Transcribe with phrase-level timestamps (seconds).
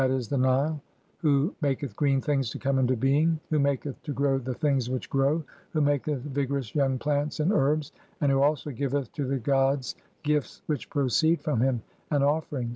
[0.01, 0.81] e., 'the Nile),
[1.19, 4.89] who maketh green things to come into being, (12) 'who maketh to grow the things
[4.89, 5.43] which grow,
[5.73, 9.93] who maketh vi 'gorous young plants and herbs, and who also giveth to the 'gods
[10.23, 12.69] gifts which proceed from him and offerings